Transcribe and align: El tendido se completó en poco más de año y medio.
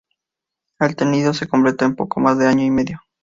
El 0.79 0.95
tendido 0.95 1.31
se 1.35 1.47
completó 1.47 1.85
en 1.85 1.95
poco 1.95 2.19
más 2.19 2.39
de 2.39 2.47
año 2.47 2.63
y 2.65 2.71
medio. 2.71 3.01